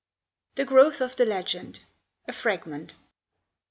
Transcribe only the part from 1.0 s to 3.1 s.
OF THE LEGEND. A FRAGMENT.